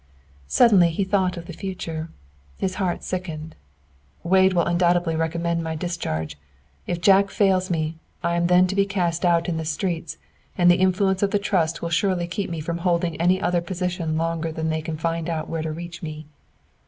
[0.47, 2.09] Suddenly he thought of the future.
[2.57, 3.53] His heart sickened.
[4.23, 6.39] "Wade will undoubtedly recommend my discharge.
[6.87, 10.17] If Jack fails me, I am then to be cast out in the streets,
[10.57, 14.17] and the influence of the Trust will surely keep me from holding any other position
[14.17, 16.25] longer than they can find out where to reach me."